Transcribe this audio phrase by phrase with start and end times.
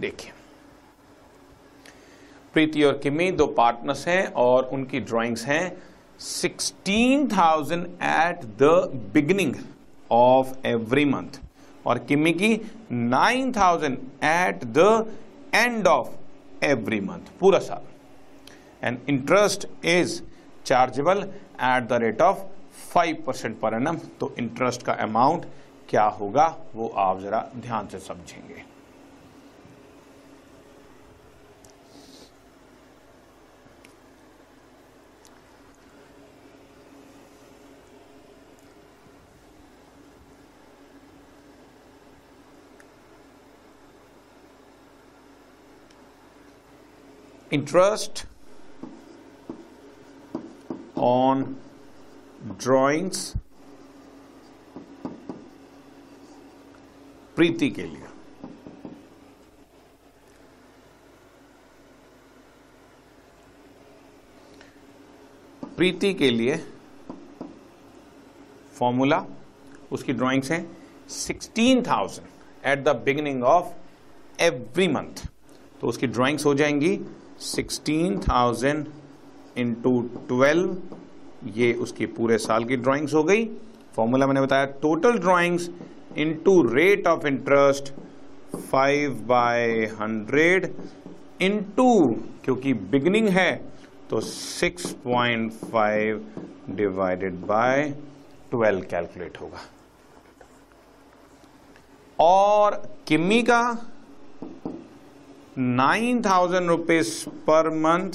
[0.00, 0.32] देखिए।
[2.54, 5.82] प्रीति और किमी दो पार्टनर्स हैं और उनकी ड्राइंग्स हैं।
[6.20, 9.54] 16,000 at the beginning
[10.10, 11.40] of every month
[11.86, 12.54] और किमी की
[12.92, 15.14] 9,000 at the
[15.54, 16.08] end of
[16.64, 17.86] every month पूरा साल।
[18.84, 20.20] And interest is
[20.64, 21.18] chargeable
[21.62, 22.38] at the rate of
[22.92, 25.46] 5 percent per annum तो इंटरेस्ट का अमाउंट
[25.88, 26.46] क्या होगा?
[26.74, 28.62] वो आप जरा ध्यान से समझेंगे।
[47.52, 48.24] Interest
[50.96, 51.44] on
[52.58, 53.18] drawings
[57.36, 58.06] प्रीति के लिए।
[65.76, 66.56] प्रीति के लिए
[68.78, 69.24] फॉर्मूला,
[69.92, 70.64] उसकी ड्राइंग्स हैं
[71.10, 72.28] sixteen thousand
[72.66, 73.74] at the beginning of
[74.42, 75.26] every month
[75.80, 76.96] तो उसकी ड्राइंग्स हो जाएँगी
[77.44, 78.86] सिक्सटीन थाउज़ेंड
[79.58, 80.76] इंटू ट्वेल्व
[81.54, 83.44] ये उसकी पूरे साल की ड्राइंग्स हो गई।
[83.96, 85.68] फॉर्मूला मैंने बताया total drawings
[86.18, 87.92] into rate of interest
[88.70, 89.64] five by
[90.00, 90.72] hundred
[91.42, 91.92] into
[92.44, 93.50] क्योंकि बिगनिंग है
[94.10, 96.24] तो six point five
[96.70, 97.82] divided by
[98.50, 99.60] twelve calculate होगा।
[102.18, 103.62] और किमी का
[105.58, 107.08] nine thousand rupees
[107.46, 108.12] per month,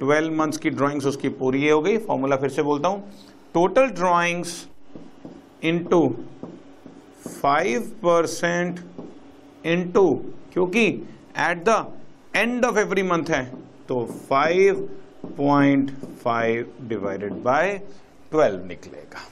[0.00, 3.12] twelve months की ड्राइंग्स उसकी पूरी हो गई। फॉर्मूला फिर से बोलता हूँ।
[3.54, 4.66] Total drawings
[5.64, 6.08] into
[7.40, 8.80] five percent
[9.66, 10.06] into
[10.52, 11.84] क्योंकि at the
[12.36, 13.44] end of every month है
[13.88, 14.88] तो five
[15.36, 15.90] point
[16.24, 17.72] five divided by
[18.30, 19.28] twelve निकलेगा।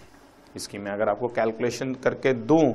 [0.57, 2.73] इसकी मैं अगर आपको कैलकुलेशन करके दूँ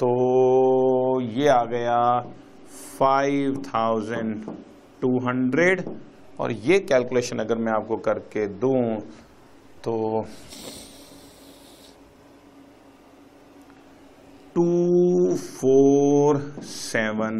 [0.00, 1.98] तो ये आ गया
[3.02, 4.44] फाइव थाउज़ेंड
[5.00, 5.84] टू हंड्रेड
[6.40, 8.82] और ये कैलकुलेशन अगर मैं आपको करके दूँ
[9.84, 10.24] तो
[14.54, 17.38] टू फोर सेवन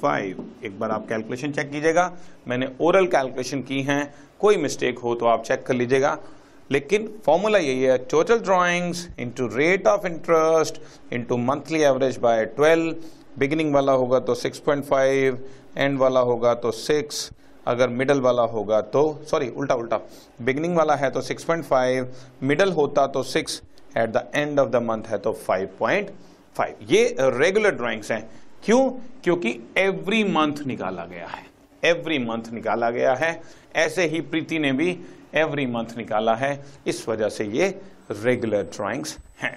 [0.00, 2.10] फाइव। एक बार आप कैलकुलेशन चेक कीजिएगा।
[2.48, 6.16] मैंने ओरल कैलकुलेशन की हैं। कोई मिस्टेक हो तो आप चेक कर लीजिएगा।
[6.70, 10.80] लेकिन फॉर्मूला यही है total drawings into rate of interest
[11.12, 12.94] into monthly average by twelve
[13.38, 15.38] beginning वाला होगा तो 6.5
[15.76, 17.30] एंड वाला होगा तो 6
[17.66, 20.00] अगर मिडल वाला होगा तो सॉरी उल्टा उल्टा।
[20.42, 22.06] बिगिनिंग वाला है तो 6.5
[22.42, 23.60] मिडल होता तो 6
[23.96, 28.28] at the end of the month है तो 5.5 ये रेगुलर ड्राइंग्स हैं।
[28.64, 28.90] क्यों?
[29.24, 31.42] क्योंकि एवरी मंथ निकाला गया है।
[31.84, 33.40] एवरी मंथ निकाला गया है।
[33.76, 34.98] ऐसे ही प्रीति ने भी
[35.34, 37.68] एवरी मंथ निकाला है। इस वजह से ये
[38.10, 39.56] रेगुलर ड्राइंग्स हैं।